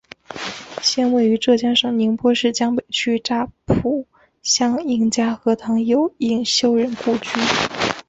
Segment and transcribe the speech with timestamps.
[0.81, 4.07] 现位于浙江省宁波市江北区乍浦
[4.41, 7.29] 乡应家河塘有应修人故居。